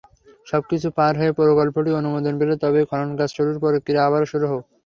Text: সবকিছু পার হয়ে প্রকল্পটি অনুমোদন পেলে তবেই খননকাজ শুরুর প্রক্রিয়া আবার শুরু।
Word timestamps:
সবকিছু 0.47 0.87
পার 0.97 1.13
হয়ে 1.19 1.37
প্রকল্পটি 1.39 1.91
অনুমোদন 1.99 2.33
পেলে 2.39 2.55
তবেই 2.63 2.85
খননকাজ 2.89 3.29
শুরুর 3.35 3.57
প্রক্রিয়া 3.63 4.01
আবার 4.07 4.23
শুরু। 4.31 4.47